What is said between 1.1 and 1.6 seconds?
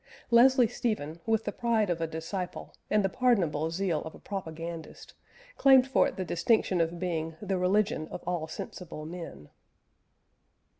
with the